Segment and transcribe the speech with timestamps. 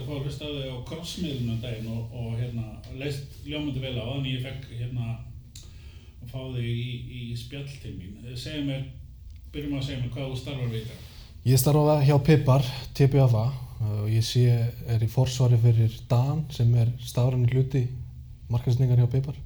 [0.00, 3.96] að fá að hlusta á þau á krossmiðlunum daginn og, og hérna leist ljómandi vel
[3.96, 5.08] á þannig ég fekk hérna
[6.22, 6.86] að fá þau í,
[7.18, 8.16] í spjall til mín.
[8.36, 8.86] Segðu mér,
[9.54, 11.12] byrjum að segja mér hvað þú starfar við þetta.
[11.46, 12.68] Ég starfa hjá Pipar,
[12.98, 13.44] TPFA
[13.86, 14.46] og ég sé,
[14.88, 17.84] er í forsvari fyrir Dan sem er stafræni hluti
[18.50, 19.36] markasetningar hjá Pipar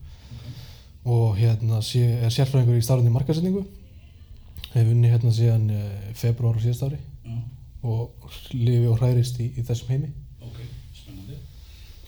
[1.05, 3.65] og hérna sé, er sérfræðingur í stafræni markasetningu
[4.75, 7.37] hef unni hérna síðan eh, februar og síðast ári Já,
[7.83, 10.11] og lifi og hærist í, í þessum heimi.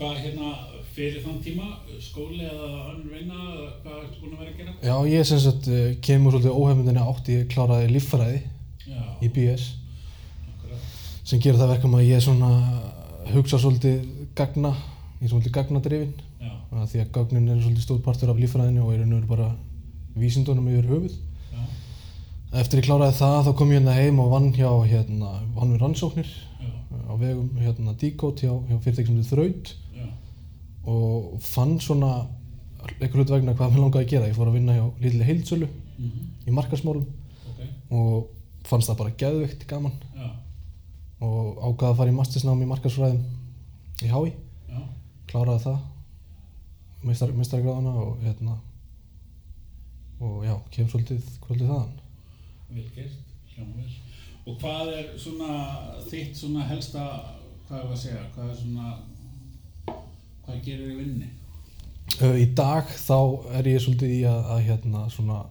[0.02, 0.48] Hvað hérna
[0.92, 1.66] fyrir þann tíma,
[2.02, 4.72] skóli eða önnur vinna, eða hvað ertu búin að vera að gera?
[4.82, 8.40] Já, ég sem sagt eh, kemur svolítið óhefmyndinni átt, ég kláraði líffræði
[8.88, 9.68] Já, í BS
[10.50, 10.88] akkurat.
[11.22, 12.50] sem gerir það verkum að ég svona
[13.30, 14.02] hugsa svolítið
[14.36, 14.72] gagna,
[15.20, 16.14] ég er svolítið gagnadrifin
[16.72, 19.50] því að gagnin er svolítið stór partur af líffræðinu og er veru bara
[20.18, 21.14] vísindunum yfir höfuð.
[21.52, 21.62] já,
[22.60, 25.84] Eftir ég kláraði það þá kom ég hérna heim og vann hjá hérna, vann við
[25.84, 26.72] rannsóknir já,
[27.06, 29.72] á vegum hérna Decode hjá, hjá fyrirtæki sem þið þraut
[30.88, 32.12] og fann svona
[32.98, 34.30] einhver hlut vegna hvað mér langaði að gera.
[34.30, 37.06] Ég fór að vinna hjá Lilli Heildsölu mhm, í markasmálum
[37.52, 37.60] ok,
[37.94, 39.94] og fannst það bara geðveikt gaman.
[40.18, 40.28] Já,
[41.22, 43.22] og ákvaði að fara í mastersnám í markasfræðum
[44.02, 44.32] í HÍ,
[44.72, 44.80] já,
[45.30, 45.80] kláraði það
[47.06, 48.56] meistar, meistargráðana og hérna
[50.22, 51.94] og já, kem svolítið kvöldið þaðan.
[52.72, 53.94] Vel gert, hljóma vel.
[54.46, 55.56] Og hvað er svona
[56.06, 57.06] þitt svona helsta,
[57.66, 58.92] hvað er að segja, hvað er svona,
[60.46, 61.30] hvað gerir í vinni?
[62.20, 63.18] Uh, Í dag þá
[63.58, 65.42] er ég svolítið í að, að hérna svona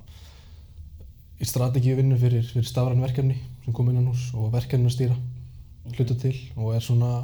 [1.41, 5.17] í strategíu vinnu fyrir, fyrir stafræn verkefni sem kom innan hús og verkefni að stýra
[5.95, 6.35] hluta til.
[6.57, 7.23] Og er svona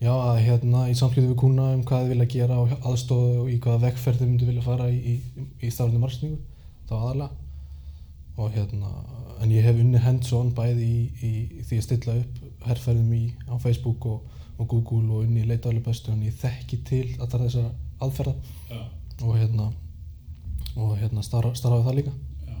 [0.00, 3.50] já að hérna í samskipti við kuna um hvað þið vilja gera og aðstofa og
[3.52, 6.38] í hvaða vekkferð þið myndu vilja fara í, í, í stafræni margsningu
[6.88, 7.30] þá aðalega
[8.40, 8.92] og hérna
[9.40, 13.22] en ég hef unni hands-on bæði í, í, í því að stilla upp herrferðum í
[13.48, 17.46] á Facebook og, og Google og unni í leitaðlega bestu en ég þekki til alltaf
[17.46, 17.70] þessara
[18.04, 18.34] aðferða.
[18.70, 18.80] Já,
[19.24, 19.70] og hérna
[20.76, 22.12] og hérna starfa, starfa við það líka.
[22.46, 22.58] Já.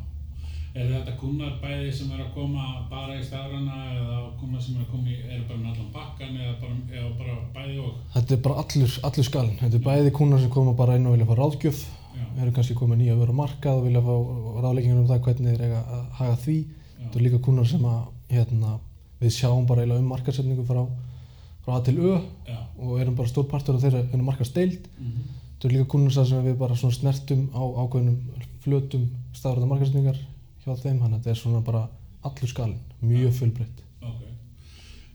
[0.80, 4.84] Er þetta kunnar bæði sem er að koma bara í staðrana eða kunnar sem er
[4.86, 7.96] að koma í, eru bara með allan bakkan eða bara, eða bara bæði og?
[8.16, 11.16] þetta er bara allur, allur skalin þetta er bæði kúnar sem koma bara inn og
[11.16, 11.82] vilja fá ráðgjöf
[12.40, 14.14] eru kannski komið nýja vöru á markað og vilja fá
[14.64, 16.56] ráðleggingar um það hvernig þeir eiga að haga því.
[17.00, 18.00] Þetta er líka kúnar sem að
[18.30, 18.74] hérna,
[19.20, 20.82] við sjáum bara eiginlega um markasetningu frá,
[21.64, 22.16] frá A til Ö
[22.48, 26.16] já, og erum bara stór partur af þeirra ennum markasteild mhm, þetta er líka kúnar
[26.16, 28.18] sem við bara snertum á ákveðnum
[28.64, 30.18] flötum staðræða markasetningar
[30.64, 31.86] hjá þeim þannig að þetta er svona bara
[32.26, 34.26] allur skalin mjög fullbreytt ok.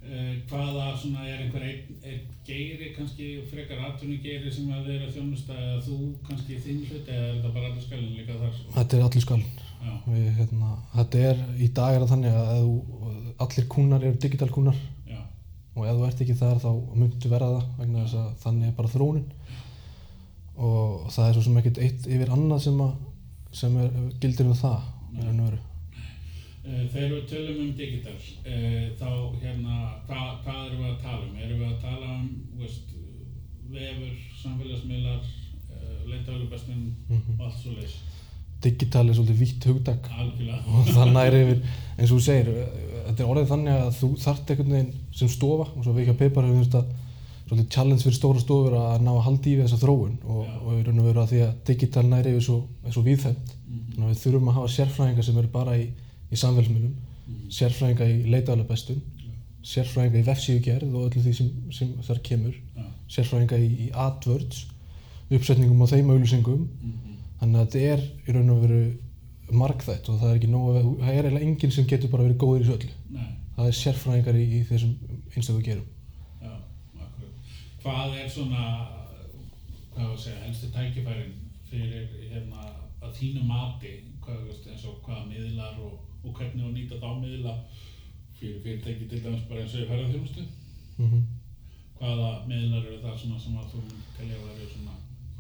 [0.06, 4.96] Uh, hvaða svona er einhver einn ein geiri kannski frekar atvinni geiri sem að þeir
[4.96, 8.42] eru að þjónusta eða þú kannski þinn hlut eða er þetta bara allir skælinn líka
[8.42, 8.60] þar?
[8.80, 9.64] þetta er allur skalin
[10.06, 13.10] Við, hérna, þetta er, í dag er það þannig að þú,
[13.46, 14.80] allir kúnar eru digital kúnar
[15.76, 18.76] og ef þú ert ekki þar þá myndu verða það vegna þess að þannig er
[18.78, 19.26] bara þróunin
[20.56, 22.94] og það er svo sem ekkert eitt yfir annað sem, að,
[23.52, 23.90] sem er,
[24.24, 25.62] gildir um það og veru.
[26.66, 29.10] Uh, Þegar við tölum um digital, uh, þá
[29.44, 29.76] hérna,
[30.08, 31.36] hvað, hvað erum við að tala um?
[31.46, 32.30] Erum við að tala um,
[32.62, 32.96] veist,
[33.76, 35.28] vefur, samfélagsmiðlar,
[35.76, 37.36] uh, leitaðalubestun Mhm.
[37.38, 38.00] og allt svo leys?
[38.66, 40.12] Digital er svolítið vítt hugdag
[40.66, 41.64] og það næri yfir,
[41.96, 42.52] eins og þú segir,
[43.08, 46.16] þetta er orðið þannig að þú þarft einhvern veginn sem stofa og svo við ekki
[46.16, 47.02] að peipar hefur þetta
[47.46, 50.16] svolítið challenge fyrir stóra stofur að ná að halda í við þessa þróun.
[50.26, 53.04] Og, og í raun og veru að því að digital næri yfir svo, er svo
[53.06, 55.86] víðfæmt Mhm, þannig að við þurfum að hafa sérfræðinga sem eru bara í,
[56.32, 56.94] í samfélagsmiðlum.
[57.26, 59.32] Mhm, sérfræðinga í leitaðalega bestun Já.
[59.72, 62.56] sérfræðinga í vefsíðugerð og öllu því sem, sem þar kemur.
[62.78, 64.66] Já, sérfræðinga í, í AdWords
[65.34, 66.68] uppsetningum á þeim auglýsingum.
[66.70, 67.05] Mhm,
[67.46, 68.84] þannig að þetta er í raun og veru
[69.54, 72.40] markþætt og það er ekki nóg að það er eiginlega enginn sem getur bara verið
[72.42, 73.28] góður í þessu öllu nei,
[73.58, 74.96] það er sérfræðingar í, í þessum
[75.36, 75.86] einstöku gerum
[76.42, 76.54] já.
[77.84, 78.64] Hvað er svona,
[79.94, 81.36] hvað var að segja, helstu tækifærin
[81.70, 82.66] fyrir hérna
[83.06, 83.94] að þínu mati,
[84.26, 87.56] hvað, eins og hvaða miðlar og, og hvernig þú nýta þá miðla
[88.40, 90.46] fyrir fyrirtæki til dæmis bara eins og í ferðarþjónustu?
[90.98, 91.26] mm -hmm.
[92.00, 93.82] Hvaða miðlar eru það svona sem að þú
[94.18, 94.96] telja að vera svona,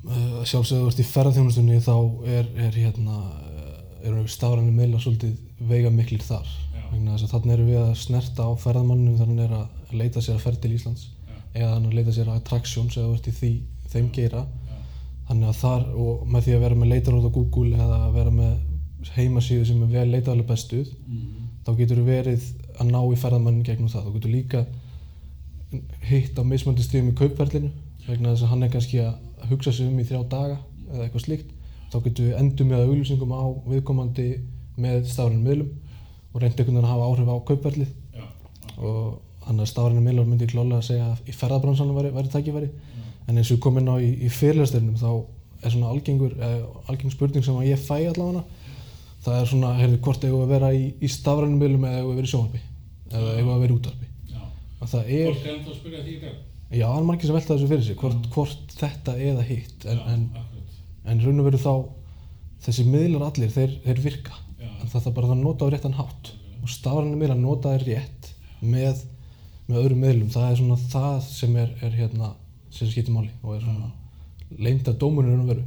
[0.06, 1.96] sjálfsögðu þú ert í ferðarþjónustunni þá
[2.30, 6.50] er, er hérna uh, eru stafræni meðla svolítið veiga miklir þar
[6.92, 10.74] þannig erum við að snerta á ferðamannum þannig er að leita sér að ferð til
[10.76, 13.52] Íslands já, eða þannig að leita sér að attractions eða þú ert í því,
[13.94, 14.44] þeim geira.
[14.46, 14.78] Já,
[15.30, 18.36] þannig að þar og með því að vera með leitaróð á Google eða að vera
[18.36, 22.48] með heimasíðu sem er vel leitaðlega bestuð mhm, þá getur þú verið
[22.80, 24.66] að ná í ferðamannin gegnum það, þú getur líka
[26.06, 27.74] hitt á mismöndi stíðum í kaupverðlinu
[28.08, 30.58] vegna þess að hann er kannski að hugsa sig um í þrjá daga
[30.92, 31.54] eða eitthvað slíkt
[31.92, 34.28] þá getur við endur með auglýsingum á viðkomandi
[34.82, 35.72] með stafrænum miðlum
[36.36, 38.26] og reyndi einhvern veginn að hafa áhrif á kaupverlið já,
[38.78, 42.70] og þannig að stafræni miðlar myndi klálega að segja að í ferðarbransanum væri, væri tækifæri.
[43.30, 45.12] En eins og inn á í, í fyrirlesturinnum þá
[45.66, 48.44] er svona algengur eh, algeng spurning sem að ég fæ allavega.
[49.26, 52.10] Það er svona, heyrðu, hvort eigum við að vera í, í stafrænum miðlum eða eigum
[52.10, 52.62] við að vera í sjónvarpi?
[53.12, 54.12] Eða eigum við að vera í útvarpi
[56.72, 56.78] já.
[56.78, 59.46] það er, er já, er margir sem velta þessu fyrir sig hvort, hvort þetta eða
[59.48, 60.24] hitt en, Já, en,
[61.06, 61.74] en raun og veru þá
[62.66, 64.40] þessi miðlar allir, þeir, þeir virka.
[64.60, 64.70] Já.
[64.82, 66.32] en það þarf bara að nota á réttan hátt.
[66.64, 68.32] Og stafrænum miðlar nota þeir rétt
[68.66, 69.04] með,
[69.68, 70.32] með öðrum miðlum.
[70.34, 72.34] Það er svona það sem er, er hérna
[72.74, 73.92] sem skiptir máli og er svona
[74.58, 75.66] leinda dómunir raun og veru.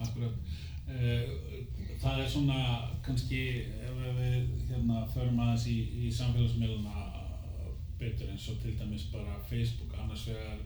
[0.00, 0.56] Akkurat.
[0.90, 1.50] Eh,
[2.00, 2.60] Það er svona
[3.04, 3.40] kannski
[3.84, 5.74] ef við hérna förum aðeins í,
[6.06, 7.09] í samfélagsmiðluna
[8.00, 9.94] betur eins og til dæmis bara Facebook.
[10.02, 10.58] Annars vegar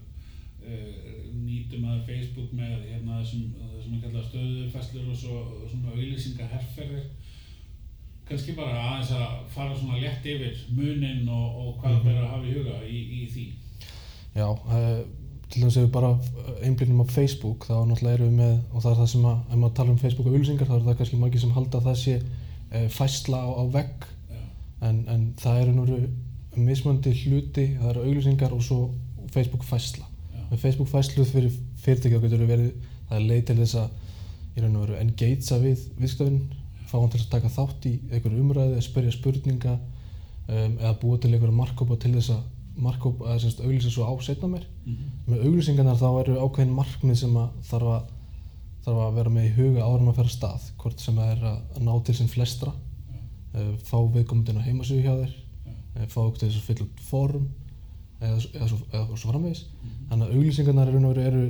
[0.64, 5.40] uh, nýtum að Facebook með hérna þessum, þessum að kalla stöðufæslur og svo
[5.70, 7.10] svona auðlýsingaherferðir
[8.28, 12.06] kannski bara aðeins að fara svona létt yfir munin og, og hvað Mhm.
[12.08, 13.44] mm að hafa í huga í, í því.
[14.34, 15.04] Já, uh,
[15.50, 16.14] til dæmis ef við bara
[16.64, 19.58] einblýnum á Facebook þá náttúrulega erum við með, og það er það sem að ef
[19.60, 22.14] maður tala um Facebook og auðlýsingar þá er það kannski margir sem halda það sé
[22.22, 24.06] uh, fæsla á, á vegg.
[24.84, 25.98] En, en það eru núru
[26.60, 28.78] mismöndi hluti, það eru auðlýsingar og svo
[29.34, 31.54] Facebook fæsla já, með Facebook fæslu fyrir
[31.84, 32.70] fyrirtæki þá getur verið,
[33.08, 36.40] það er leið til þess að í raun og veru engagea við viðskiptavinn,
[36.90, 41.20] fá hann til að taka þátt í einhverju umræði, að spyrja spurninga um, eða búa
[41.20, 42.42] til einhverju markkópa til þess að
[42.84, 47.20] markkópa, eða semst auglýsa svo á setna mér mhm, með auglýsingarnar þá eru ákveðin markmið
[47.22, 48.08] sem að þarf að,
[48.86, 51.34] þarf að vera með í huga áður en að fara af stað hvort sem það
[51.34, 52.74] er að ná til sem flestra
[53.86, 55.34] fá viðkomundin á heimasögu hjá þér
[55.94, 57.44] fá okkur til þess að fylla út form
[58.20, 61.44] eða, eða, svo, eða svo framvegis mhm, þannig að auglýsingarnar eru, eru,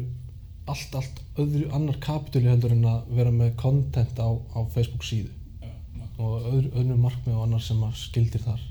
[0.66, 5.30] allt, allt öðru annar kapitúli heldur en að vera með content á, á Facebook síðu
[5.62, 5.72] já.
[6.18, 8.62] og öðru, öðru markmið og annar sem að skildir þar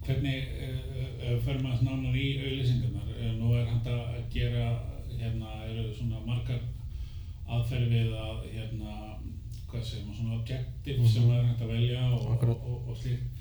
[0.00, 3.10] Hvernig uh, fyrir maður nánar í auðlýsingarnar?
[3.20, 4.64] Uh, nú er hægt að gera,
[5.12, 6.62] hérna, eru svona margar
[7.50, 8.94] aðferði við að, hérna,
[9.70, 11.36] hvað segir maður, svona objective sem Mhm.
[11.36, 13.39] er hægt að velja og, og, og, og slíkt.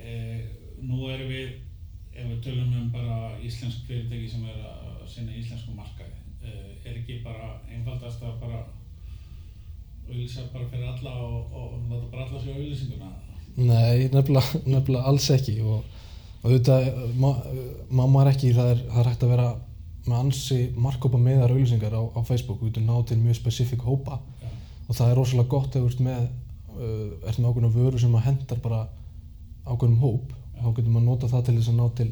[0.00, 0.40] Uh,
[0.80, 1.54] nú erum við,
[2.14, 6.94] ef við tölum um bara íslensk fyrirtæki sem er að sinna íslensku markaði, uh, er
[6.94, 8.62] ekki bara einfaldast að bara
[10.10, 13.10] auðlýsa bara fyrir alla og, og láta bara alla sjá auðlýsinguna?
[13.60, 15.82] Nei, nefnilega, nefnilega alls ekki og,
[16.40, 16.88] og auðvitað
[17.20, 17.28] má,
[17.90, 19.50] má maður ekki, það er, það er hægt að vera
[20.06, 24.18] með ansi markkópa meðar auðlýsingar á, á Facebook, við getum ná til mjög spesifik hópa
[24.40, 24.48] Já,
[24.90, 26.24] og það er rosalega gott ef þú ert með,
[26.74, 28.80] uh, ert með ákveðna vöru sem að hendar bara
[29.66, 32.08] ákveðnum hóp og þá getur maður nota það til þess að ná til,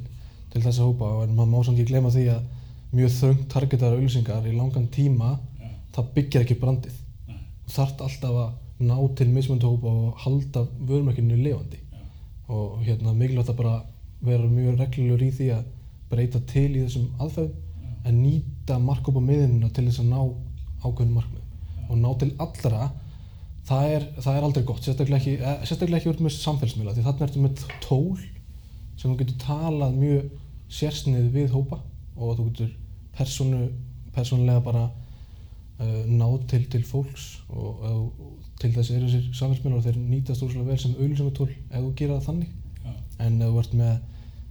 [0.53, 1.11] til þessa hópa.
[1.25, 2.47] En maður má samt ekki glema því að
[2.97, 6.97] mjög þröngt targetar auðlýsingar í langan tíma já, það byggir ekki brandið.
[7.69, 11.81] Þú þarft alltaf að ná til mismunandi hópa og halda vörumerkinu lifandi.
[11.93, 12.05] Já,
[12.49, 13.75] og hérna mikilvægt að bara
[14.25, 15.67] vera mjög reglulur í því að
[16.09, 17.91] breyta til í þessum aðferðum já.
[18.09, 20.21] en nýta markkópa miðinuna til þess að ná
[20.87, 21.45] ákveðnum markmiðum.
[21.89, 22.89] Og ná til allra
[23.69, 27.05] það er, það er aldrei gott, sérstaklega ekki, eh, sérstaklega ekki verið með samfélagsmiðla því
[27.07, 28.19] þarna ertu með tól
[28.99, 30.31] sem þú getur talað mjög
[30.79, 31.81] sérsnið við hópa
[32.17, 32.73] og þú getur
[33.17, 33.61] personu,
[34.15, 39.87] persónulega bara uh, náð til, til fólks og, og til þess eru þessir samfélagsmiðlar og
[39.87, 42.55] þeir nýtast úrslega vel sem auðlýsingatól ef þú gera það þannig.
[42.83, 42.93] Já,
[43.27, 43.95] en ef þú ert með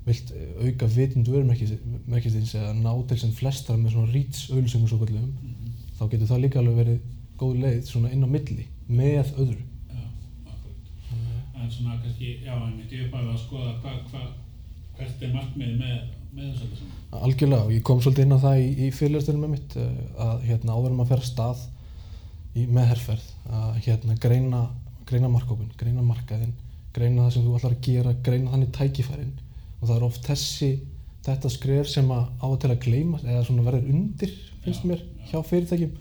[0.08, 5.02] vilt eh, auka vitund vörumerkistins eða ná til sem flestar með svona reach auðlýsingum svo
[5.02, 7.00] kallum mhm, þá getur það líka alveg verið
[7.38, 9.64] góð leið svona inn á milli með öðru
[9.94, 10.04] já,
[10.52, 10.92] akkurat.
[11.58, 14.28] En svona kannski, já, einmitt ég uppæði að skoða hvað, hvað,
[15.00, 15.98] hvert er markmið með,
[16.34, 17.24] með þessu öllu saman.
[17.28, 20.46] algjörlega og ég kom svolítið inn á það í, í fyrirlestunum með mitt eh, að
[20.52, 21.66] hérna áður en maður fer stað
[22.56, 23.28] í, með herrferð
[23.62, 24.62] að hérna greina,
[25.10, 26.56] greina markkópin, greina markaðinn
[26.98, 29.34] greina það sem þú ætlar að gera, greina þannig tækifærin
[29.78, 30.70] og það er oft þessi
[31.28, 34.32] þetta skref sem að á að til að gleyma eða svona verður undir,
[34.64, 35.26] finnst Já, mér, já.
[35.34, 35.92] hjá fyrirtækjum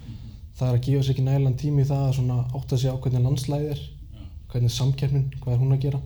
[0.57, 2.97] það er að gefa sér ekki nægilegan tími í það að svona átta sig á
[2.97, 3.83] hvernig landslæði er
[4.17, 4.23] Já,
[4.53, 6.01] hvernig samkeppnin, hvað er hún að gera.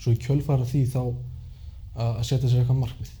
[0.00, 3.12] Svo í kjölfara því þá að að setja sér eitthvað markmið.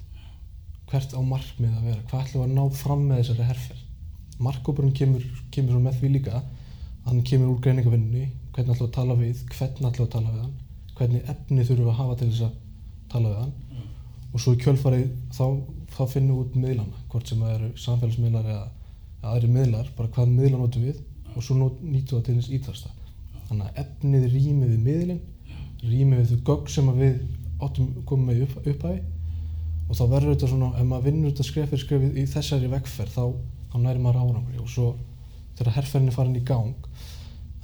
[0.90, 2.04] Hvert á markmið að vera?
[2.10, 3.82] Hvað ætlum við að ná fram með þessari herferð?
[4.44, 6.42] Markkópurinn kemur, kemur með því líka.
[7.04, 10.32] Hann kemur úr greiningavinnunni hvernig ætlum við að tala við, hvernig ætlum við að tala
[10.34, 10.54] við hann?
[10.94, 12.56] Hvernig efni þurfum við að hafa til þess að
[13.14, 13.54] tala við hann?
[13.74, 13.84] Já,
[14.30, 15.46] og svo í kjölfarið þá,
[15.94, 18.64] þá finnum við út miðlana hvort sem það eru samfélagsmiðlar eða
[19.30, 21.00] aðri miðlar, bara hvað miðla notum við
[21.34, 22.92] og svo við það til þess ítasta.
[23.48, 25.22] Þannig að efnið rými við miðlinn
[25.84, 27.18] rými við þau gögg sem við
[28.04, 29.02] komum með upp, upphæfi
[29.84, 33.16] og þá verður þetta svona, ef maður vinnur þetta skref fyrir skref í þessari vegferð
[33.16, 33.24] þá,
[33.72, 34.60] þá næri maður árangri.
[34.62, 34.94] Og svo
[35.58, 36.88] þegar herrferðin er farin í gang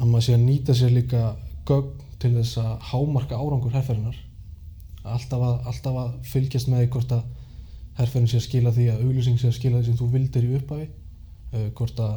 [0.00, 1.22] að maður sé að nýta sér líka
[1.68, 4.18] gögn til þess að hámarka árangur herrferðinar
[5.08, 7.22] alltaf að, alltaf að fylgjast með hvort að
[7.98, 10.52] herrferðin sé að skila því að auglýsing sé að skila því sem þú vildir í
[10.58, 10.99] upphafi uh,
[11.78, 12.14] hvort að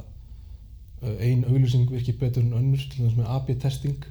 [1.04, 4.06] uh, ein auglýsing virki betur en önnur til þess með AB testing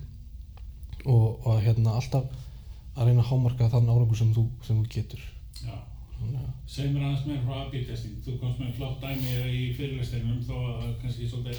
[1.04, 2.28] og, og hérna alltaf
[2.96, 5.22] að reyna að hámarka þann árangur sem þú, sem þú getur
[5.62, 5.76] Já.
[6.22, 8.18] Þannig að- Segð mér aðeins meira frá AB-testing.
[8.24, 11.58] Þú komst með flott dæmi í fyrirlesteinum þó að kannski svolítið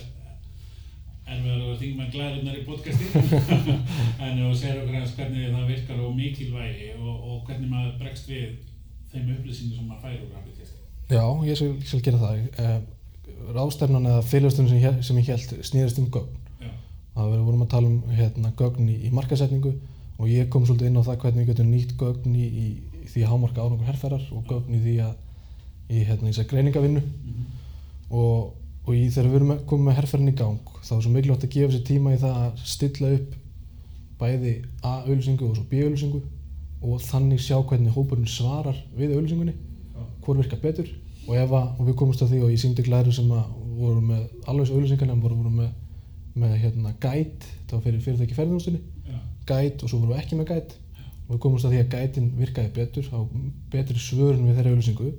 [1.24, 3.06] erfiðar að þingja með glæðunar í podcasti.
[4.24, 8.32] en þú segir okkur aðeins hvernig það virkar og mikilvægi og, og hvernig maður bregst
[8.32, 8.56] við
[9.12, 10.82] þeim upplýsingum sem maður fær úr AB-testing.
[11.14, 12.80] Já, ég skal, gera það uh,
[13.54, 16.40] Ráðstefnan eða fyrirlestunum sem, sem ég held snýðist um gögn.
[17.14, 19.74] Það vorum að tala um hérna, gögn í, í markasetningu
[20.18, 22.66] og ég kom svolítið inn á það hvernig við getum nýtt gögn í, í,
[23.04, 26.50] í því að hámarka árangur herrferðar og gögn í því að í hérna, þess að
[26.54, 27.46] greiningavinnu Mhm.
[28.14, 28.54] og,
[28.86, 31.54] og í, þegar við erum komum með herrferðin í gang þá er svo mikilvægt að
[31.58, 33.36] gefa sér tíma í það að stilla upp
[34.22, 36.22] bæði A-auðlýsingu og svo B-auðlýsingu
[36.84, 39.54] og þannig sjá hvernig hópurinn svarar við auðlýsingunni
[40.24, 40.90] hvor virkar betur
[41.28, 43.50] og, að, og við komumst að því og ég síndi glæður sem að
[43.80, 45.74] voru með alveg þessu auðlýsingarna voru, voru með,
[46.44, 49.20] með hérna guide, það var fyrir fyrirtæki ferðinústinni Já.
[49.50, 50.80] guide og svo vorum við ekki með guide
[51.24, 53.20] og við komumst að því að guidein virkaði betur á
[53.74, 55.12] betri svörun við þeirra auðlýsingu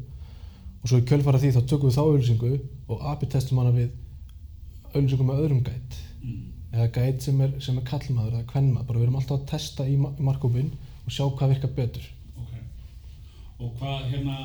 [0.85, 2.55] og svo í kjölfara því þá tökum við þá auðlýsingu
[2.93, 3.95] og AB testum hana við
[4.95, 6.45] auðlýsingu með öðrum guide Mm.
[6.73, 9.85] eða guide sem er, sem er kallmaður eða kvennmaður, bara við erum alltaf að testa
[9.85, 10.71] í, ma í markkópin
[11.05, 12.07] og sjá hvað virkar betur.
[12.41, 12.55] Ok.
[13.61, 14.37] Og hvað hérna,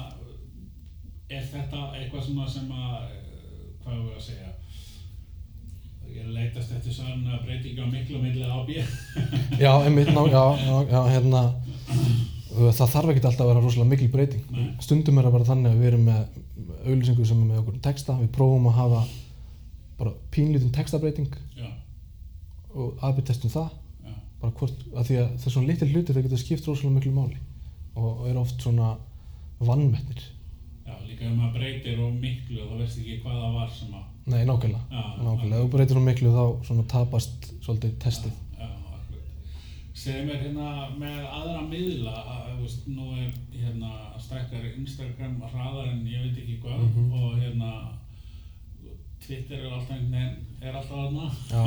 [1.30, 4.54] er þetta eitthvað sem að, eh, hvað er að segja,
[6.10, 8.82] ég leitast eftir svona breytingu á miklu milli á B.
[9.64, 10.44] Já, einmitt, ná, já,
[10.90, 11.44] já, hérna
[12.50, 14.46] það þarf ekkert alltaf að vera rosalega mikil breyting.
[14.52, 14.70] Nei.
[14.82, 16.24] stundum er það bara þannig að við erum með
[16.80, 18.16] auðlýsingu sem er með okkur texta.
[18.20, 19.04] Við prófum að hafa
[20.00, 21.70] bara pínlítinn textabreyting Já,
[22.74, 23.70] og aðbyrtestum það.
[24.08, 26.98] Já, bara hvort, að því að það er svona litil hlutir það getur skipt rosalega
[26.98, 27.40] miklu máli
[27.94, 28.94] og, og er oft svona
[29.60, 30.26] vannmetnir
[30.90, 33.94] já, líka ef maður breytir og miklu og þá veist ekki hvað það var sem
[34.00, 38.68] að, Nei, nákvæmlega, nákvæmlega, ef þú breytir hún miklu þá tapast svolítið testið já,
[38.98, 39.56] akkurat.
[40.00, 40.68] Segðu mér hérna
[41.02, 46.38] með aðra miðla, að, þú veist, nú er hérna stækkar Instagram hraðar en ég veit
[46.44, 47.12] ekki hvað Mhm.
[47.14, 47.72] og hérna
[49.26, 51.26] Twitter er alltaf einhvern veginn, er alltaf aðna.
[51.50, 51.64] Já,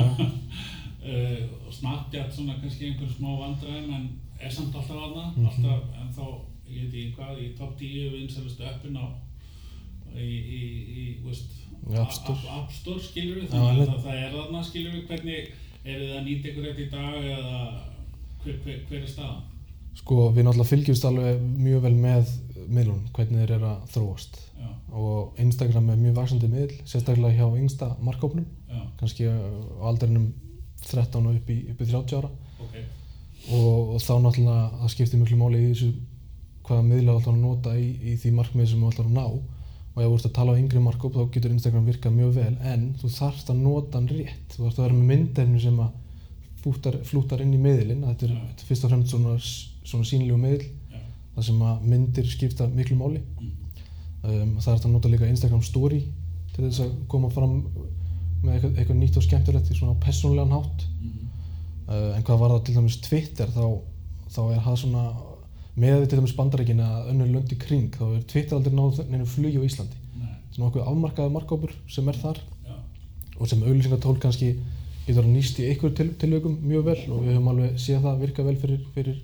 [1.03, 4.09] uh, og Snapchat svona kannski einhver smá vandræðum en
[4.41, 5.47] er samt alltaf aðna Mhm.
[5.47, 6.25] alltaf en þá,
[6.73, 9.07] ég veit ekki hvað í top 10 vinsælustu appin á
[10.17, 10.63] í, í,
[11.03, 11.61] í veist,
[11.93, 12.99] App Store.
[13.03, 16.53] Skilur við þannig að það, það er aðna skilur við hvernig er þið að nýta
[16.53, 17.57] ykkur þetta í dag eða
[18.43, 19.41] hver, hver, hver er staðan?
[19.99, 22.31] sko við náttúrulega fylgjumst alveg mjög vel með
[22.73, 24.39] miðlunum, hvernig þeir eru að þróast.
[24.57, 24.69] Já,
[25.03, 28.47] og Instagram er mjög vaksandi miðl, sérstaklega hjá yngsta markkópnum,
[29.01, 29.37] kannski á
[29.91, 30.31] aldrinum
[30.87, 32.33] 13 og upp í, upp í 30 ára.
[32.63, 32.79] Ok.
[33.53, 35.91] Og, og þá náttúrulega það skiptir miklu máli í þessu
[36.73, 39.27] hvaða miðla þú ætlar að nota í, í því markmið sem þú ætlar að ná.
[39.93, 42.53] Og ef þú ert að tala á yngri markkóp þá getur Instagram virkað mjög vel
[42.73, 44.55] en þú þarfst að nota hann rétt.
[44.55, 45.91] Þú þarfst að vera með myndefni sem að
[46.63, 49.35] flútar, flútar inn í miðlinn þetta er, er fyrst og fremst svona,
[49.83, 51.01] svona sínlegu miðl Já,
[51.35, 53.23] þar sem að myndir skipta miklu máli.
[53.41, 53.51] Mm,
[54.23, 56.01] um, það er hægt að nota líka Instagram story
[56.55, 57.59] til þess að koma fram
[58.43, 60.87] með eitthvað, eitthvað nýtt og skemmtilegt í svona persónlegan hátt.
[61.03, 61.29] Mm,
[61.89, 63.67] uh, en hvað var það til dæmis Twitter þá,
[64.33, 65.05] þá er það svona
[65.77, 68.99] með við til dæmis bandarækin að önnur lönd í kring þá er Twitter aldrei náð
[69.09, 69.97] neinu flugi á Íslandi.
[70.21, 72.75] Nei, svona okkur afmarkaði markkópur sem er þar já,
[73.39, 74.51] og sem auðlýsingatól kannski
[75.07, 78.21] getur að nýst í einhver til, tilveikum mjög vel og við höfum alveg séð það
[78.27, 79.23] virka vel fyrir, fyrir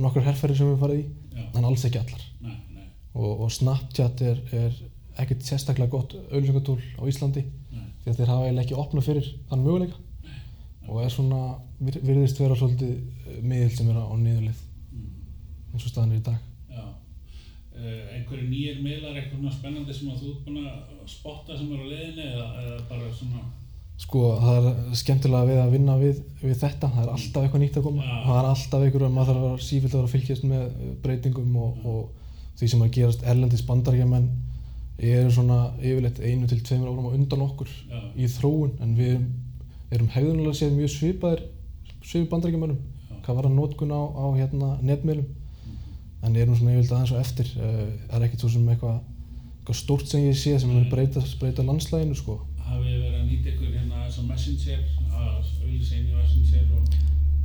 [0.00, 1.06] nokkur herrferðir sem við farið í
[1.40, 2.22] já, en alls ekki allar.
[2.44, 4.76] Nei, nei, og, og Snapchat er, er
[5.20, 7.42] ekkert sérstaklega gott auðlýsingatól á Íslandi
[8.04, 9.98] því að þeir hafa eiginlega ekki opnað fyrir þann möguleika.
[10.90, 11.40] Og er svona,
[11.84, 14.62] vir- virðist vera svolítið miðill sem er á niðurlið.
[15.80, 16.42] Eins og staðan er í dag.
[16.70, 16.84] Já,
[17.80, 21.80] uh, einhverju nýjir miðlar, eitthvað spennandi sem að þú ert búin að spotta sem er
[21.80, 23.48] á leiðinni eða, eða bara svona,
[24.00, 27.74] Sko, það er skemmtilega við að vinna við, við þetta, það er alltaf eitthvað nýtt
[27.76, 28.04] að koma.
[28.06, 28.14] Já.
[28.24, 30.94] það er alltaf einhverju að maður þarf að sífilt að vera að fylgjast með eh,
[31.04, 34.30] breytingum og, og því sem er að gerast erlendis bandaríkjamenn
[35.10, 39.12] eru svona yfirleitt einu til tveimur árum á undan okkur já, í þróun en við
[39.12, 39.28] erum,
[39.92, 41.44] erum hegðunulega séð mjög svipaðir
[42.00, 45.28] svipið bandaríkjamennum já, hvað var að nótkun á, á hérna, netmiðlum
[46.20, 47.50] en erum svona yfirleitt aðeins og eftir.
[47.56, 49.00] Uh, það er ekkert svo sem eitthvað,
[49.58, 52.40] eitthvað stórt sem ég sé sem er breyta, breyta landslæginu sko.
[52.70, 56.96] hafið þið verið að nýta ykkur hérna og Messenger, að í Messenger og,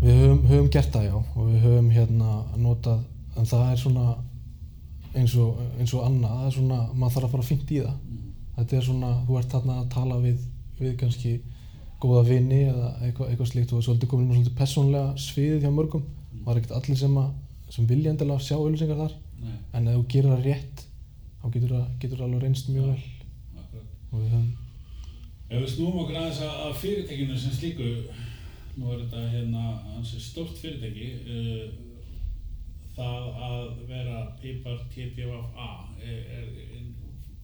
[0.01, 3.03] við höfum, höfum gert það já og við höfum hérna notað
[3.39, 4.05] en það er svona
[5.15, 7.98] eins og, eins og annað, það er svona maður þarf að fara fínt í það.
[8.03, 10.41] Mm, þetta er svona, þú ert þarna að tala við,
[10.79, 11.34] við kannski
[12.03, 13.74] góða vini eða eitthvað, eitthvað slíkt.
[13.74, 16.05] Og svolítið komin inn á svolítið persónlega sviðið hjá mörgum.
[16.46, 17.32] Var ekkert allir sem, að,
[17.75, 19.15] sem vilja endilega sjá auðlýsingar þar.
[19.44, 20.86] Nei, en ef þú gerir það rétt
[21.46, 21.74] þá getur
[22.17, 23.01] það, alveg reynst mjög vel.
[24.12, 24.53] og við höfum
[25.46, 27.89] Ef við snúum okkur aðeins að, fyrirtækinu sem slíku,
[28.79, 31.67] nú er þetta hérna ansi stórt fyrirtæki, uh,
[32.96, 35.67] það að vera pipar TPFA,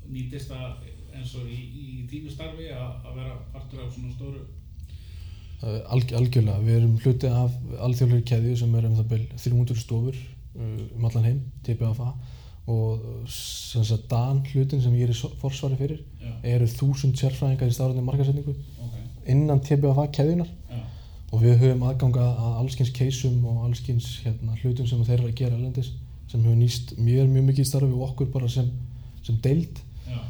[0.09, 4.41] nýtist það eins og í, í þínu starfi að, að vera partur af svona stóru?
[5.61, 7.51] Uh, alg, algjörlega, við erum hluti af
[7.85, 12.07] alþjóðlega keðju sem er um það byrj 300 stofur uh, um allan heim, TPFA
[12.71, 17.69] og uh, sem sagt Dan hlutin sem ég er forsvari fyrir Já, eru þúsund sérfræðingar
[17.69, 18.97] í stafræðinni markasetningu ok,
[19.35, 20.81] innan TPFA keðjunar já,
[21.29, 25.39] og við höfum aðganga að allskins keisum og allskins hérna, hlutum sem þeir eru að
[25.43, 25.93] gera erlendis
[26.31, 28.69] sem hefur nýst mér mjög mikið í starfi og okkur bara sem,
[29.25, 29.81] sem deild.
[30.07, 30.21] Já,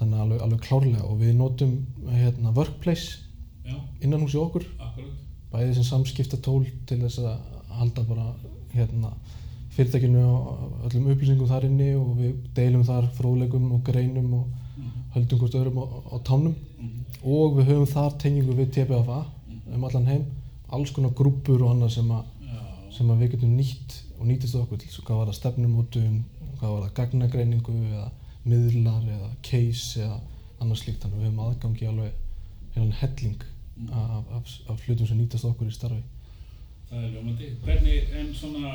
[0.00, 1.04] þannig alveg, alveg klárlega.
[1.06, 1.74] Og við notum
[2.08, 3.20] hérna, workplace
[3.66, 4.66] já, innan hús í okkur.
[4.78, 5.20] Akkurat,
[5.52, 7.38] bæði sem samskipta tól til þess að
[7.76, 8.26] halda bara
[8.72, 9.12] hérna,
[9.76, 15.06] fyrirtækinu og öllum upplýsingum þar inni og við deilum þar fróðlegum og greinum og mhm,
[15.16, 16.54] höldum hvort öðrum á, á tánum.
[16.78, 19.22] Mhm, og við höfum þar tengingu við TPFA
[19.72, 20.24] um allan heim.
[20.72, 22.60] Alls konar grúpur og annað sem, já,
[22.96, 24.92] sem að við getum nýtt og nýtist okkur til.
[25.04, 26.22] Hvað var það stefnumótun
[26.62, 28.08] hvað var það gagnagreiningu eða
[28.46, 30.18] miðlar eða case eða
[30.62, 31.02] annað slíkt.
[31.02, 32.20] Þannig að við höfum aðgangi alveg
[32.76, 33.42] heilan helling
[33.92, 36.02] af, af, af hlutum sem nýtast okkur í starfi.
[36.90, 37.50] Það er ljómandi.
[37.64, 38.72] Hvernig en svona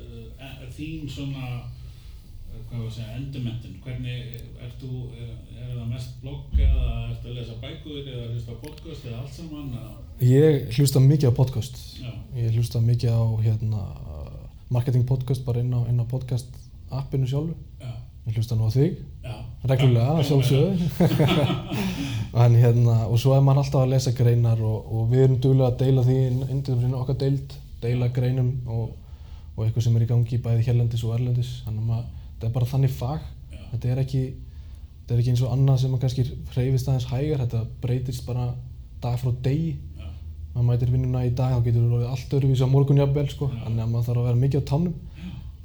[0.00, 5.88] uh, þín svona uh, hvað var að segja, endurmentin, hvernig ert þú, er, er það
[5.90, 10.74] mest blogg eða ertu að lesa bækur eða hlusta podcast eða allt saman eða, Ég
[10.76, 11.78] hlusta mikið á podcast.
[11.96, 13.84] Já, ég hlusta mikið á hérna,
[14.68, 16.52] marketing podcast bara inn á, inn á podcast
[16.92, 17.56] appinu sjálfu.
[17.80, 17.94] Já,
[18.28, 19.00] ég hlusta nú á þig.
[19.24, 19.38] Já.
[19.64, 24.86] Reglulega, Já, að sjálfsögðu en hérna, og svo er maður alltaf að lesa greinar og,
[24.86, 28.92] og við erum duglega að deila því inn inn okkar deild, deila greinum og,
[29.56, 32.54] og eitthvað sem er í gangi bæði hérlendis og erlendis, þannig að maður, þetta er
[32.54, 36.02] bara þannig fag, já, þetta er ekki þetta er ekki eins og annað sem að
[36.04, 38.50] kannski hreyfist aðeins hægar, þetta breytist bara
[39.02, 39.72] dag frá degi,
[40.54, 43.48] maður mætir vinnuna í dag, þá getur það orðið allt öðruvísi á morgun jafnvel, sko,
[43.64, 44.94] þannig að maður þarf að vera mikið á tánum.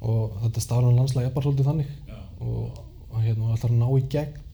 [0.06, 1.94] Og þetta stafran landslæg er bara svolítið þannig.
[2.40, 4.45] Og, og hérna, ætlar að ná í gegn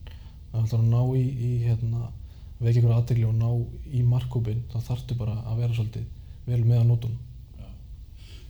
[0.53, 2.09] ætlar að ná í, í hérna,
[2.59, 3.49] vekja ykkur aðtegli og ná
[3.89, 6.05] í markkópin þá þarftu bara að vera svolítið
[6.45, 7.21] vel með að nótunum
[7.57, 7.69] já.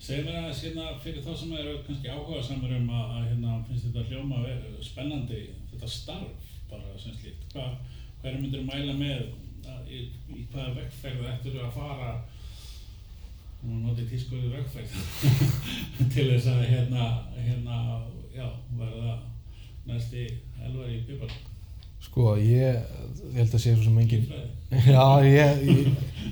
[0.04, 3.56] Segðu mér aðeins hérna fyrir þá sem eru kannski áhuga samar um að, að hérna
[3.70, 4.44] finnst þetta hljóma
[4.84, 7.80] spennandi, þetta starf bara sem slíkt, hvað,
[8.22, 9.26] hverju myndir mæla með,
[9.64, 12.14] að, í, í hvaða vegferð ættir að fara?
[13.64, 14.92] Nú notið tískuðu vegferð
[16.14, 17.78] til þess að hérna, hérna,
[18.36, 19.22] já, verða
[19.88, 20.26] næsti
[20.64, 21.32] elvar í pipar
[22.04, 22.82] sko ég,
[23.34, 24.26] ég held að sé svo sem engin
[24.96, 25.88] já ég, ég,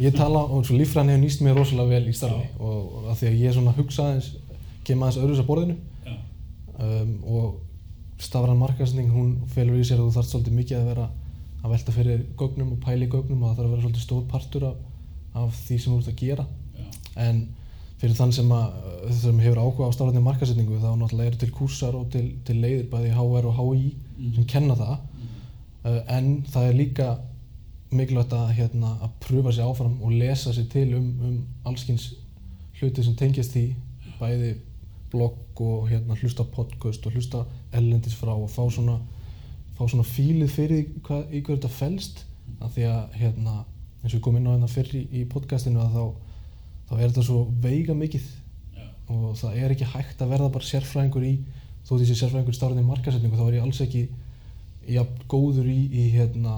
[0.08, 2.54] ég tala og svo líffræðin hefur nýst mér rosalega vel í starfi Já.
[2.60, 4.30] og, að því að ég svona hugsa aðeins
[4.88, 5.76] kem aðeins öðruðs að borðinu.
[6.82, 11.04] Um, og stafran markasning hún felur í sér að þú þarft svolítið mikið að vera
[11.62, 14.24] að velta fyrir gögnum og pæla í gögnum og það þarf að vera svolítið stór
[14.32, 14.80] partur af,
[15.44, 16.46] af því sem þú ert að gera.
[16.80, 16.88] Já,
[17.28, 17.42] en
[18.02, 18.82] fyrir þann sem, að,
[19.22, 22.88] sem hefur áhuga á stafræðinni markasetningu þá náttúrulega eru til kursar og til, til leiðir
[22.90, 24.34] bæði HR og HI Mhm.
[24.36, 24.98] sem kenna það
[25.84, 27.12] en það er líka
[27.92, 32.12] mikilvægt að, hérna, að pröfa sér áfram og lesa sér til um, um allskins
[32.80, 33.66] hluti sem tengjast því
[34.20, 34.52] bæði
[35.12, 37.44] blogg og hérna, hlusta podcast og hlusta
[37.76, 38.98] ellendis frá og fá svona,
[39.76, 42.26] fá svona fílið fyrir hvað, í hverju þetta felst.
[42.62, 43.58] Af því að hérna,
[44.02, 46.04] eins og við komum inn á hérna fyrr í, í podcastinu að þá,
[46.90, 48.28] þá er þetta svo veiga mikið.
[48.78, 51.36] Já, og það er ekki hægt að verða bara sérfræðingur í
[51.88, 54.06] þó því sé sérfræðingur í starfandi markasetningu þá er ég alls ekki
[54.90, 56.58] jafn góður í, í hérna,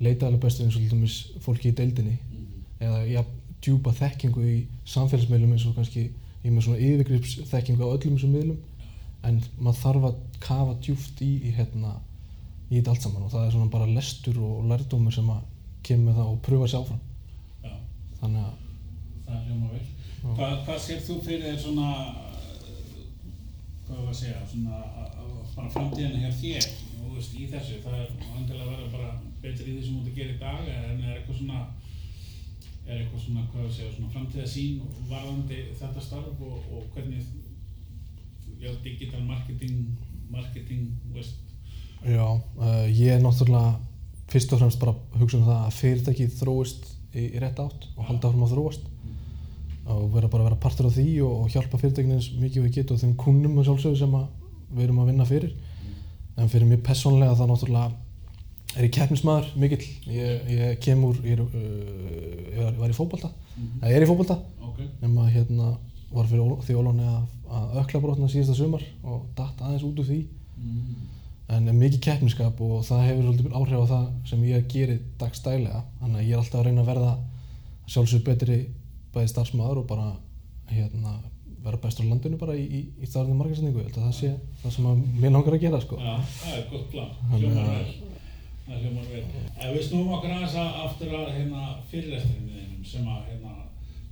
[0.00, 2.18] leitaðalega bestu eins og til dæmis fólki í deildinni.
[2.30, 4.56] Mhm, eða jafn djúpa þekkingu í
[4.92, 6.04] samfélagsmiðlum eins og kannski
[6.44, 8.58] ég er með svona yfirgrips þekkingu á öllum þessum miðlum.
[9.24, 11.94] En maður þarf að kafa djúft í, í, hérna,
[12.68, 13.24] í þetta allt saman.
[13.24, 15.46] Og það er svona bara lestur og lærdómur sem að
[15.84, 17.00] kemur það og pröfa sér áfram.
[17.64, 17.74] Já,
[18.20, 18.52] þannig að
[19.28, 19.86] það hljóma vel.
[20.24, 20.28] Já.
[20.66, 21.88] Hvað, sér þú fyrir þér svona,
[23.84, 24.80] hvað var að segja, svona
[25.54, 29.10] bara framtíðina hjá þér, þú veist, í þessu, það er vantilega að vera bara
[29.42, 31.62] betri í því sem þú ert að gera í dag, en er eitthvað svona,
[32.88, 37.32] er eitthvað svona, hvað að segja, svona framtíðasín varðandi þetta starf og, og hvernig,
[38.62, 39.88] já, digital marketing,
[40.32, 41.40] marketing, veist,
[42.04, 43.78] Já, uh, ég er náttúrulega
[44.28, 46.82] fyrst og fremst bara að hugsa um það að fyrirtækið þróist
[47.16, 48.90] í, í rétt átt og halda áfram að þróast
[49.86, 52.66] og vera bara að vera partur af því og, og hjálpa fyrirtækinu eins mikið og
[52.68, 54.16] við getum og þeim kunnum að sjálfsögðu sem
[54.74, 55.52] við erum að vinna fyrir.
[56.40, 57.90] En fyrir mér personlega þá náttúrulega
[58.74, 63.30] er ég keppnismæður mikill, ég, ég kem úr, ég, er, uh, ég var, í fótbolta,
[63.54, 63.82] Mhm.
[63.82, 65.76] eða ég er í fótbolta, Ok, nema hérna
[66.10, 70.08] var fyrir því Ólóni að, að ökla brotna síðasta sumar og datt aðeins út úr
[70.08, 70.24] því.
[70.58, 71.10] Mm.
[71.48, 75.82] en er mikið keppniskap og það hefur svolítið áhrif á það sem ég gerir dagstælega
[76.00, 77.10] þannig að ég er alltaf að reyna að verða
[77.86, 78.56] sjálfsög betri
[79.14, 80.08] bæði starfsmaður og bara
[80.70, 81.14] hérna,
[81.64, 83.08] vera bestur á landinu bara í, í, í
[83.84, 86.00] held að það sé það sem að mér langar að gera sko.
[86.00, 87.94] Já, það er gott plan, hljómar vel.
[88.64, 89.24] Það hljómar vel.
[89.54, 93.54] Ef við snúum okkur aðeins að aftur að hérna, fyrirlesturinn þínum sem að hérna,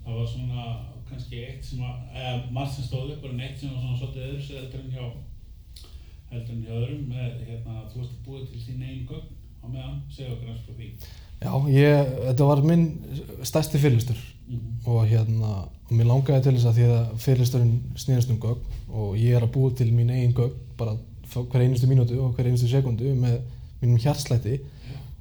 [0.06, 0.66] það var svona
[1.12, 4.26] kannski eitt sem að, eða margt sem stóð upp en eitt sem var svona svolítið
[4.28, 5.04] öðru sem heldur en hjá
[6.32, 9.66] heldur en hjá öðrum með hérna, þú veist að búið til þín einn gögn á
[9.68, 10.88] meðan, segja okkur aðeins frá því.
[11.42, 12.86] Já, ég, þetta var minn
[13.42, 14.20] stærsti fyrirlistur
[14.52, 15.50] Mm og hérna,
[15.86, 19.44] og mér langaði til þess að því að fyrirlisturinn snýðast um gögn og ég er
[19.46, 20.96] að búa til mín eigin gögn bara
[21.32, 23.38] hver einustu mínútu og hver einustu sekundu með
[23.80, 24.58] mínum hjartslætti.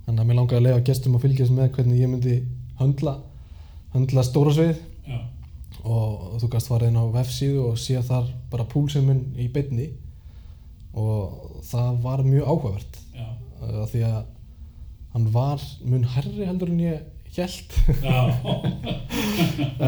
[0.08, 2.40] Þannig að mér langaði að lega gestum að fylgjast með hvernig ég myndi
[2.82, 3.16] höndla
[3.94, 5.20] höndla stóra svið Já,
[5.86, 9.92] og þú gast fara inn á vefsíðu og sé þar bara púlsinn minn í beinni.
[10.98, 12.98] Og það var mjög áhugavert.
[13.62, 14.22] Uh, því að
[15.14, 17.02] hann var mun herri heldur en ég
[17.36, 17.76] held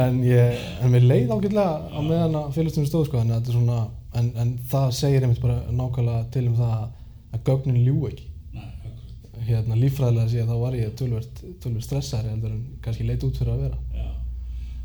[0.03, 3.57] en, ég, en mér leið ágætlega á meðan að félagstunum stóð sko, en, þetta er
[3.57, 3.79] svona,
[4.19, 6.77] en, en það segir einmitt bara nákvæmlega til um það
[7.33, 8.29] að gögnin ljú ekki.
[9.43, 13.57] Hérna líffræðilega sé þá var ég tölvert, tölvert stressari heldur en kannski leit út fyrir
[13.57, 13.79] að vera.
[13.91, 14.07] Já.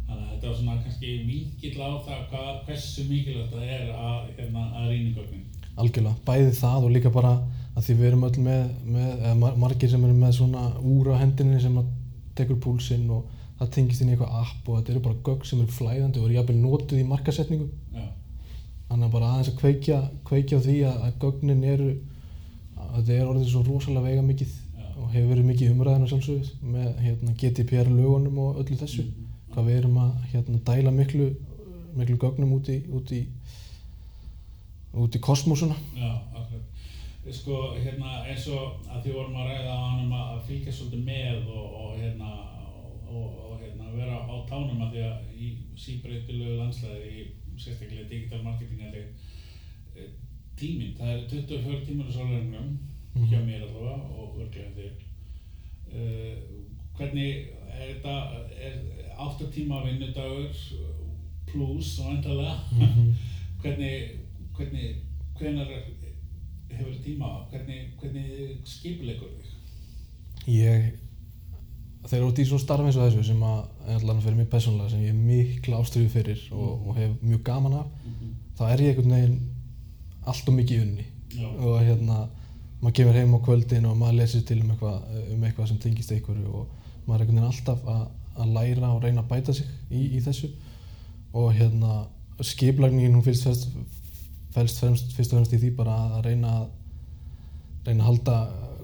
[0.09, 4.18] Þannig að þetta var svona kannski vingill á það hvað, hversu mikilvægt það er að,
[4.40, 5.46] hérna, að rýna gögnin.
[5.79, 7.33] algjörlega, bæði það og líka bara
[7.79, 8.62] að því við erum öll með,
[8.97, 11.77] með mar- margir sem eru með svona úr á hendinni sem
[12.38, 13.27] tekur púlsinn og
[13.61, 16.27] það tengist inn í eitthvað app og þetta eru bara gögn sem eru flæðandi og
[16.29, 18.05] eru jafnvel notuð í markasetningu Já,
[18.88, 21.88] þannig að bara aðeins að kveikja, kveikja því að, að gögnin eru
[22.79, 24.87] að þetta er orðið svo rosalega veiga mikið Já.
[25.03, 29.25] og hefur verið mikið umræðan sjálfsögð með hérna, GDPR lögunum og öllu þessu Mhm.
[29.55, 31.27] hvað við erum að hérna, dæla miklu,
[31.99, 33.21] miklu gögnum út í, út í,
[34.99, 36.62] út í kosmosuna já, akkurat.
[37.33, 41.03] Sko, hérna, eins og að því vorum að ræða á hann um að fylgja svolítið
[41.05, 42.29] með og, og hérna,
[43.09, 47.27] og, og hérna, vera á tánum að því að í síbreytilegu landslæði í
[47.59, 48.97] sérstaklega digital marketing er
[50.59, 52.79] tíminn, það er 24 tímar á sólarinnum
[53.19, 53.25] Mhm.
[53.33, 55.05] hjá mér allavega og örglega þig.
[55.88, 56.37] Uh,
[56.95, 58.12] hvernig er þetta,
[58.61, 58.75] er
[59.19, 60.53] 8 tíma vinnudagur
[61.49, 63.14] pluss og endalega, Mhm.
[63.62, 64.21] hvernig,
[64.55, 64.95] hvernig,
[65.38, 65.73] hvenar
[66.72, 69.54] hefur tíma, hvernig, hvernig skipulegur þig?
[70.48, 70.88] ég
[72.09, 75.04] þegar út í svona starfi eins og þessu sem að allan fyrir mig persónulega sem
[75.04, 77.88] ég er mikla ástriðu fyrir og, og hef mjög gaman af
[78.59, 79.38] þá er ég einhvern veginn
[80.28, 81.07] allt og mikið í unni.
[81.38, 82.18] Já, og hérna
[82.81, 84.98] maður kemur heim á kvöldin og maður lesir til um eitthvað,
[85.35, 86.72] um eitthvað sem tengist einhverju og
[87.07, 88.04] maður er einhvern veginn alltaf að,
[88.38, 90.50] að læra og reyna að bæta sig í, í þessu.
[91.38, 92.00] Og hérna
[92.44, 93.68] skiplagningin hún fyrst fyrst,
[94.59, 96.66] fyrst, fyrst, fyrst og fremst í því bara að reyna að
[97.88, 98.38] reyna að halda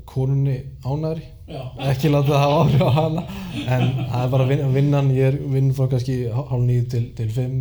[0.09, 3.25] konunni ánæðri já, ekki láta það hafa áhrif á hana.
[3.65, 7.31] En það er bara vin, vinnan ég er vinn frá kannski hálf nýð til, til
[7.33, 7.59] fimm.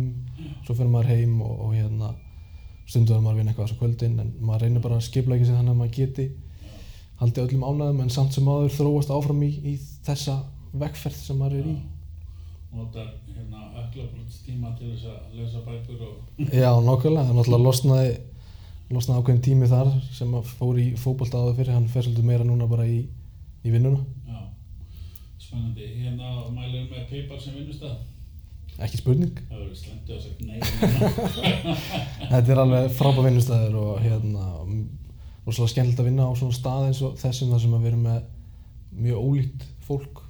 [0.64, 2.14] Svo fyrir maður heim og, og hérna
[2.88, 5.36] stundum er maður að vinna eitthvað á þessu kvöldin en maður reynir bara að skipla
[5.36, 6.26] ekki sig þannig að maður geti
[7.20, 9.74] haldið öllum ánæðum en samt sem áður þróast áfram í, í
[10.04, 10.38] þessa
[10.74, 11.76] vegferð sem maður er í
[12.74, 16.14] notar hérna öklabrottstíma til þess að lesa bækur og
[16.50, 18.14] Já, það er náttúrulega losnaði
[18.94, 22.44] losnaði ákveðin tími þar sem að fór í fótbolta áður fyrir, hann fer svolítið meira
[22.46, 22.98] núna bara í,
[23.64, 24.40] í vinnuna já,
[25.40, 25.86] spennandi.
[26.02, 27.96] Hérna mælum með Paypal sem vinnustað.
[28.78, 30.58] ekki spurning Það verður slendu að segja nei.
[30.60, 31.78] núna.
[32.34, 34.48] Þetta er alveg frábæð vinnustæður og hérna
[35.44, 38.06] rosalega skemmtilegt að vinna á svona stað eins og þessum þar sem að við erum
[38.08, 38.20] með
[39.04, 40.23] mjög ólíkt fólk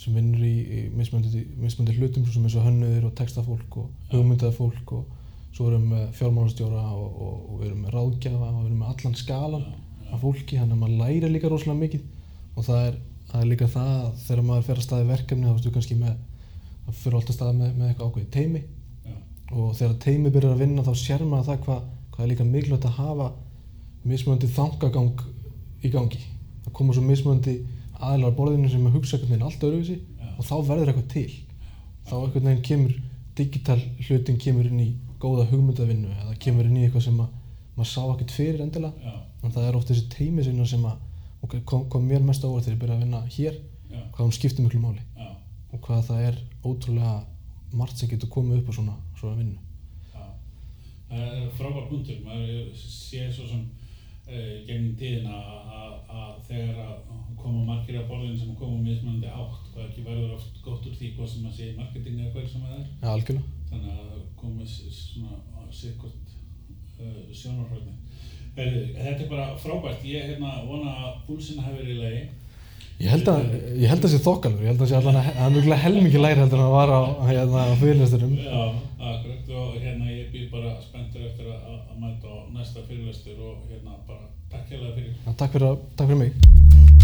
[0.00, 5.04] sem vinnur í, mismöndi, mismöndi hlutum sem eins og hönnuðir og textafólk og hugmyndaðafólk og
[5.52, 8.80] svo erum við með fjármálastjóra og, og, og við erum með ráðgjafa og við erum
[8.80, 9.66] með allan skalan
[10.10, 12.02] af fólki, þannig að maður læri líka rosalega mikið.
[12.56, 12.94] Og það er,
[13.30, 16.14] það er líka það að þegar maður fer að staði verkefni þá ertu kannski með,
[16.86, 18.62] það fyrir alltaf staði með, með eitthvað ákveðið teimi
[19.04, 19.14] já,
[19.52, 21.80] og þegar teimi byrjar að vinna þá sér maður það hvað,
[22.14, 23.28] hvað er líka mikilvægt að hafa
[24.08, 25.12] mismunandi þangagang
[28.00, 30.30] á borðinu sem hugsa einhvern veginn allt öðruvísi Já.
[30.36, 31.32] og þá verður eitthvað til
[32.08, 32.96] þá einhvern veginn kemur
[33.40, 34.88] digital hlutin kemur inn í
[35.20, 37.30] góða hugmyndavinnu eða kemur inn í eitthvað sem að,
[37.76, 40.98] maður sá ekkert fyrir endilega en það er oft þessi teimi sinna sem að
[41.40, 44.26] og kom, kom mér mest á orð þegar ég byrjaði að vinna hér já, hvað
[44.26, 45.28] hún skiptir miklu máli já,
[45.72, 47.14] og hvað það er ótrúlega
[47.72, 49.56] margt sem getur komið upp á svona, svona vinnu
[50.12, 50.26] já.
[51.10, 52.18] Það er frábær punktur.
[52.26, 53.62] Maður sé svo sem
[54.66, 56.98] gegnum tíðina að- að þegar að
[57.70, 61.12] margir af borðinu sem koma úr mismunandi átt, hvað ekki verður oft gott úr því
[61.16, 62.86] hvað sem að í marketing eða hver sem það er.
[63.02, 63.46] Já, algjörlega.
[63.70, 66.34] Þannig að það komið svona sikkert
[67.00, 67.94] uh, sjónarhörni.
[68.54, 72.22] Þetta er bara frábært, ég hérna vona að púlsina hafi verið í lagi.
[73.00, 73.44] Ég held að,
[73.80, 75.54] ég held að það sé þokkalur, ég held að það sé allan að það er
[75.54, 78.34] mjög helmingi læri heldur en að vara á, hérna, á fyrirlesturum.
[78.44, 78.60] Já,
[79.14, 83.64] akkurat og hérna ég býð bara spenntur eftir að, að mæta á næsta fyrirlestur og
[83.72, 85.20] hérna bara takk hérlega fyrir.
[85.32, 86.99] Takk fyrir, takk fyrir mig.